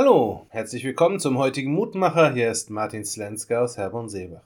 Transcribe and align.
Hallo, 0.00 0.46
herzlich 0.50 0.84
willkommen 0.84 1.18
zum 1.18 1.38
heutigen 1.38 1.72
Mutmacher. 1.72 2.32
Hier 2.32 2.52
ist 2.52 2.70
Martin 2.70 3.04
Slenska 3.04 3.62
aus 3.64 3.76
Herborn-Seebach. 3.78 4.44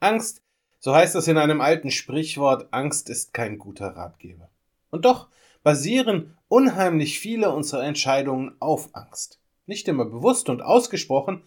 Angst, 0.00 0.42
so 0.80 0.92
heißt 0.92 1.14
es 1.14 1.28
in 1.28 1.38
einem 1.38 1.60
alten 1.60 1.92
Sprichwort, 1.92 2.66
Angst 2.72 3.08
ist 3.08 3.32
kein 3.32 3.60
guter 3.60 3.90
Ratgeber. 3.90 4.48
Und 4.90 5.04
doch 5.04 5.28
basieren 5.62 6.36
unheimlich 6.48 7.20
viele 7.20 7.52
unserer 7.52 7.84
Entscheidungen 7.84 8.56
auf 8.58 8.88
Angst. 8.92 9.38
Nicht 9.66 9.86
immer 9.86 10.04
bewusst 10.04 10.48
und 10.48 10.62
ausgesprochen, 10.62 11.44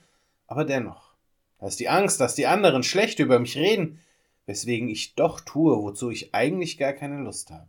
aber 0.47 0.63
dennoch. 0.63 1.11
Da 1.59 1.67
ist 1.67 1.81
die 1.81 1.89
Angst, 1.89 2.21
dass 2.21 2.35
die 2.35 2.47
anderen 2.47 2.83
schlecht 2.83 3.19
über 3.19 3.37
mich 3.37 3.57
reden, 3.57 3.99
weswegen 4.45 4.87
ich 4.87 5.15
doch 5.15 5.41
tue, 5.41 5.75
wozu 5.75 6.09
ich 6.09 6.33
eigentlich 6.33 6.77
gar 6.77 6.93
keine 6.93 7.19
Lust 7.19 7.51
habe. 7.51 7.67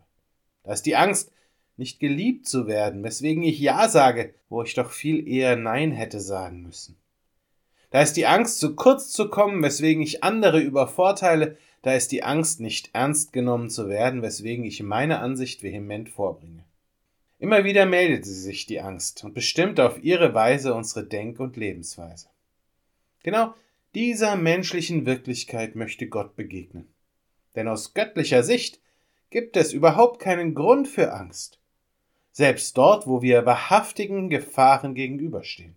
Da 0.63 0.75
ist 0.75 0.87
die 0.87 0.95
Angst, 0.95 1.33
nicht 1.81 1.99
geliebt 1.99 2.47
zu 2.47 2.67
werden, 2.67 3.03
weswegen 3.03 3.43
ich 3.43 3.59
Ja 3.59 3.89
sage, 3.89 4.35
wo 4.51 4.63
ich 4.63 4.75
doch 4.75 4.91
viel 4.91 5.27
eher 5.27 5.57
Nein 5.57 5.93
hätte 5.93 6.21
sagen 6.21 6.63
müssen. 6.63 6.97
Da 7.91 8.03
ist 8.03 8.19
die 8.19 8.27
Angst, 8.27 8.61
zu 8.61 8.77
kurz 8.77 9.09
zu 9.09 9.31
kommen, 9.31 9.63
weswegen 9.63 10.03
ich 10.03 10.23
andere 10.23 10.61
übervorteile, 10.61 11.57
da 11.81 11.95
ist 11.95 12.13
die 12.13 12.23
Angst, 12.23 12.61
nicht 12.61 12.91
ernst 12.93 13.33
genommen 13.33 13.71
zu 13.71 13.89
werden, 13.89 14.21
weswegen 14.21 14.65
ich 14.67 14.83
meine 14.83 15.21
Ansicht 15.21 15.63
vehement 15.63 16.11
vorbringe. 16.11 16.65
Immer 17.39 17.65
wieder 17.65 17.87
meldet 17.87 18.27
sie 18.27 18.39
sich 18.39 18.67
die 18.67 18.83
Angst 18.83 19.25
und 19.25 19.33
bestimmt 19.33 19.81
auf 19.81 20.05
ihre 20.05 20.35
Weise 20.35 20.75
unsere 20.75 21.07
Denk- 21.07 21.41
und 21.41 21.57
Lebensweise. 21.57 22.29
Genau 23.23 23.55
dieser 23.95 24.37
menschlichen 24.37 25.07
Wirklichkeit 25.07 25.77
möchte 25.77 26.09
Gott 26.09 26.37
begegnen. 26.37 26.93
Denn 27.57 27.69
aus 27.69 27.95
göttlicher 27.95 28.43
Sicht 28.43 28.81
gibt 29.31 29.57
es 29.57 29.73
überhaupt 29.73 30.21
keinen 30.21 30.55
Grund 30.55 30.87
für 30.87 31.15
Angst 31.15 31.60
selbst 32.33 32.77
dort, 32.77 33.07
wo 33.07 33.23
wir 33.23 33.47
wahrhaftigen 33.47 34.31
Gefahren 34.31 34.95
gegenüberstehen. 34.95 35.77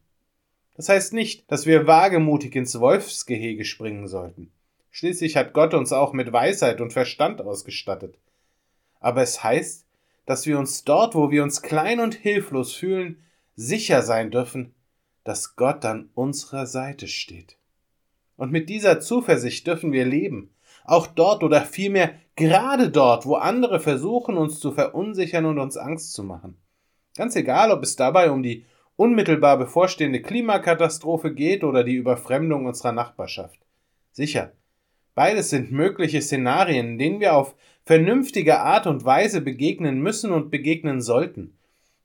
Das 0.75 0.89
heißt 0.89 1.13
nicht, 1.13 1.51
dass 1.51 1.65
wir 1.65 1.87
wagemutig 1.87 2.55
ins 2.55 2.79
Wolfsgehege 2.79 3.65
springen 3.65 4.07
sollten. 4.07 4.51
Schließlich 4.91 5.37
hat 5.37 5.53
Gott 5.53 5.73
uns 5.73 5.91
auch 5.91 6.13
mit 6.13 6.31
Weisheit 6.31 6.81
und 6.81 6.93
Verstand 6.93 7.41
ausgestattet. 7.41 8.17
Aber 8.99 9.21
es 9.21 9.43
heißt, 9.43 9.85
dass 10.25 10.45
wir 10.45 10.57
uns 10.57 10.83
dort, 10.83 11.15
wo 11.15 11.31
wir 11.31 11.43
uns 11.43 11.61
klein 11.61 11.99
und 11.99 12.15
hilflos 12.15 12.73
fühlen, 12.73 13.17
sicher 13.55 14.01
sein 14.01 14.31
dürfen, 14.31 14.73
dass 15.23 15.55
Gott 15.55 15.85
an 15.85 16.09
unserer 16.15 16.65
Seite 16.65 17.07
steht. 17.07 17.57
Und 18.37 18.51
mit 18.51 18.69
dieser 18.69 18.99
Zuversicht 18.99 19.67
dürfen 19.67 19.91
wir 19.91 20.05
leben, 20.05 20.49
auch 20.85 21.07
dort 21.07 21.43
oder 21.43 21.61
vielmehr 21.61 22.15
gerade 22.35 22.89
dort, 22.89 23.25
wo 23.25 23.35
andere 23.35 23.79
versuchen, 23.79 24.37
uns 24.37 24.59
zu 24.59 24.71
verunsichern 24.71 25.45
und 25.45 25.59
uns 25.59 25.77
Angst 25.77 26.13
zu 26.13 26.23
machen. 26.23 26.57
Ganz 27.15 27.35
egal, 27.35 27.71
ob 27.71 27.83
es 27.83 27.95
dabei 27.95 28.31
um 28.31 28.41
die 28.43 28.65
unmittelbar 28.95 29.57
bevorstehende 29.57 30.21
Klimakatastrophe 30.21 31.33
geht 31.33 31.63
oder 31.63 31.83
die 31.83 31.95
Überfremdung 31.95 32.65
unserer 32.65 32.91
Nachbarschaft. 32.91 33.59
Sicher, 34.11 34.53
beides 35.15 35.49
sind 35.49 35.71
mögliche 35.71 36.21
Szenarien, 36.21 36.97
denen 36.97 37.19
wir 37.19 37.35
auf 37.35 37.55
vernünftige 37.85 38.59
Art 38.59 38.87
und 38.87 39.03
Weise 39.03 39.41
begegnen 39.41 40.01
müssen 40.01 40.31
und 40.31 40.51
begegnen 40.51 41.01
sollten. 41.01 41.57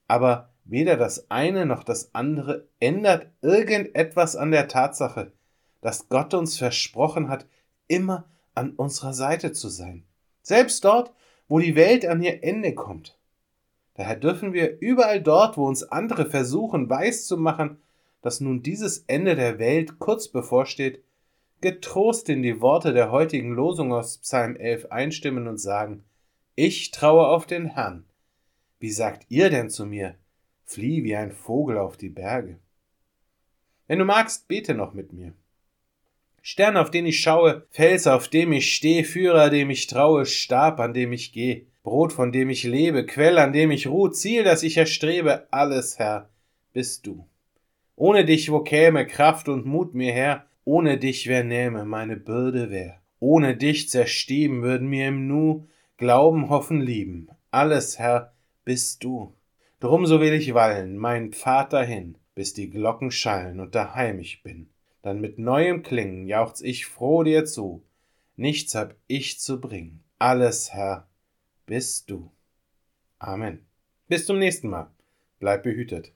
Aber 0.06 0.50
weder 0.64 0.96
das 0.96 1.30
eine 1.30 1.66
noch 1.66 1.84
das 1.84 2.14
andere 2.14 2.68
ändert 2.80 3.28
irgendetwas 3.40 4.36
an 4.36 4.50
der 4.50 4.68
Tatsache, 4.68 5.32
dass 5.80 6.08
Gott 6.08 6.34
uns 6.34 6.58
versprochen 6.58 7.28
hat, 7.28 7.46
immer 7.86 8.24
an 8.58 8.72
unserer 8.72 9.14
Seite 9.14 9.52
zu 9.52 9.68
sein. 9.68 10.04
Selbst 10.42 10.84
dort, 10.84 11.12
wo 11.48 11.58
die 11.58 11.76
Welt 11.76 12.04
an 12.04 12.22
ihr 12.22 12.42
Ende 12.42 12.74
kommt. 12.74 13.18
Daher 13.94 14.16
dürfen 14.16 14.52
wir 14.52 14.80
überall 14.80 15.22
dort, 15.22 15.56
wo 15.56 15.66
uns 15.66 15.82
andere 15.82 16.28
versuchen 16.28 16.88
weiszumachen, 16.90 17.78
dass 18.22 18.40
nun 18.40 18.62
dieses 18.62 19.04
Ende 19.06 19.34
der 19.34 19.58
Welt 19.58 19.98
kurz 19.98 20.28
bevorsteht, 20.28 21.02
getrost 21.60 22.28
in 22.28 22.42
die 22.42 22.60
Worte 22.60 22.92
der 22.92 23.10
heutigen 23.10 23.52
Losung 23.52 23.92
aus 23.92 24.18
Psalm 24.18 24.56
11 24.56 24.92
einstimmen 24.92 25.48
und 25.48 25.58
sagen, 25.58 26.04
ich 26.54 26.90
traue 26.90 27.26
auf 27.26 27.46
den 27.46 27.66
Herrn. 27.66 28.04
Wie 28.78 28.90
sagt 28.90 29.26
ihr 29.28 29.50
denn 29.50 29.70
zu 29.70 29.86
mir? 29.86 30.14
Flieh 30.64 31.02
wie 31.02 31.16
ein 31.16 31.32
Vogel 31.32 31.78
auf 31.78 31.96
die 31.96 32.10
Berge. 32.10 32.58
Wenn 33.86 33.98
du 33.98 34.04
magst, 34.04 34.48
bete 34.48 34.74
noch 34.74 34.92
mit 34.92 35.12
mir. 35.12 35.32
Stern, 36.42 36.76
auf 36.76 36.90
den 36.90 37.06
ich 37.06 37.20
schaue, 37.20 37.66
Fels, 37.70 38.06
auf 38.06 38.28
dem 38.28 38.52
ich 38.52 38.74
steh, 38.74 39.04
Führer, 39.04 39.50
dem 39.50 39.70
ich 39.70 39.86
traue, 39.86 40.24
Stab, 40.24 40.80
an 40.80 40.94
dem 40.94 41.12
ich 41.12 41.32
geh, 41.32 41.66
Brot, 41.82 42.12
von 42.12 42.32
dem 42.32 42.50
ich 42.50 42.64
lebe, 42.64 43.04
Quell, 43.06 43.38
an 43.38 43.52
dem 43.52 43.70
ich 43.70 43.86
ruh, 43.86 44.08
Ziel, 44.08 44.44
das 44.44 44.62
ich 44.62 44.76
erstrebe, 44.76 45.46
alles, 45.50 45.98
Herr, 45.98 46.28
bist 46.72 47.06
du. 47.06 47.26
Ohne 47.96 48.24
dich, 48.24 48.50
wo 48.52 48.60
käme 48.60 49.06
Kraft 49.06 49.48
und 49.48 49.66
Mut 49.66 49.94
mir 49.94 50.12
her, 50.12 50.46
ohne 50.64 50.98
dich, 50.98 51.26
wer 51.26 51.44
nähme 51.44 51.84
meine 51.84 52.16
Bürde 52.16 52.70
wär. 52.70 53.00
Ohne 53.20 53.56
dich 53.56 53.88
zerstieben 53.88 54.62
würden 54.62 54.88
mir 54.88 55.08
im 55.08 55.26
Nu 55.26 55.66
Glauben, 55.96 56.48
hoffen, 56.48 56.80
lieben. 56.80 57.28
Alles, 57.50 57.98
Herr, 57.98 58.32
bist 58.64 59.02
du. 59.02 59.34
Drum 59.80 60.06
so 60.06 60.20
will 60.20 60.32
ich 60.32 60.54
wallen, 60.54 60.96
mein 60.96 61.32
Pfad 61.32 61.72
dahin, 61.72 62.16
bis 62.36 62.54
die 62.54 62.70
Glocken 62.70 63.10
schallen 63.10 63.58
und 63.58 63.74
daheim 63.74 64.20
ich 64.20 64.42
bin 64.44 64.68
dann 65.08 65.20
mit 65.22 65.38
neuem 65.38 65.82
Klingen 65.82 66.26
jauchz 66.26 66.60
ich 66.60 66.84
froh 66.84 67.22
dir 67.22 67.46
zu. 67.46 67.82
Nichts 68.36 68.74
hab 68.74 68.94
ich 69.06 69.40
zu 69.40 69.58
bringen. 69.58 70.04
Alles, 70.18 70.74
Herr, 70.74 71.08
bist 71.64 72.10
du. 72.10 72.30
Amen. 73.18 73.66
Bis 74.06 74.26
zum 74.26 74.38
nächsten 74.38 74.68
Mal. 74.68 74.94
Bleib 75.38 75.62
behütet. 75.62 76.12